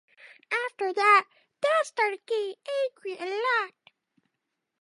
After 0.65 0.91
that, 0.93 1.27
Dad 1.61 1.85
started 1.85 2.25
getting 2.25 2.55
angry 2.97 3.17
a 3.19 3.29
lot. 3.39 3.73